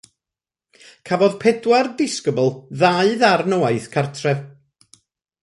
[1.09, 2.49] Cafodd pedwar disgybl
[2.81, 4.43] ddau ddarn o waith cartref